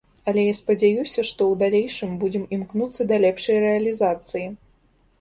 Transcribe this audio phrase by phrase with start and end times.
[0.31, 4.47] Але я спадзяюся, што ў далейшым будзем імкнуцца да лепшай рэалізацыі.